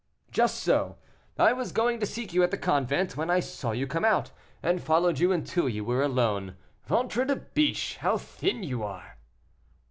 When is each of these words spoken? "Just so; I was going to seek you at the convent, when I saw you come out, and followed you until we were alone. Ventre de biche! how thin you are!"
"Just 0.31 0.61
so; 0.63 0.97
I 1.37 1.53
was 1.53 1.71
going 1.71 1.99
to 1.99 2.07
seek 2.07 2.33
you 2.33 2.41
at 2.41 2.49
the 2.49 2.57
convent, 2.57 3.15
when 3.15 3.29
I 3.29 3.39
saw 3.39 3.69
you 3.71 3.85
come 3.85 4.03
out, 4.03 4.31
and 4.63 4.81
followed 4.81 5.19
you 5.19 5.31
until 5.31 5.65
we 5.65 5.79
were 5.79 6.01
alone. 6.01 6.55
Ventre 6.87 7.23
de 7.23 7.35
biche! 7.35 7.97
how 7.97 8.17
thin 8.17 8.63
you 8.63 8.81
are!" 8.81 9.19